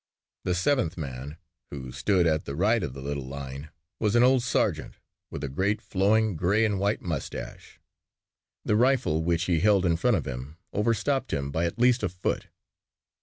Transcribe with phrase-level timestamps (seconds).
[0.45, 1.37] The seventh man
[1.69, 3.69] who stood at the right of the little line
[3.99, 4.95] was an old sergeant
[5.29, 7.79] with a great flowing gray and white mustache.
[8.65, 12.09] The rifle which he held in front of him overtopped him by at least a
[12.09, 12.47] foot.